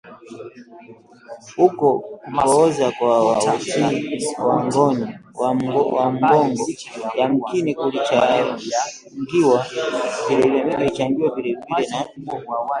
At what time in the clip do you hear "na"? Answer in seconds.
11.89-12.05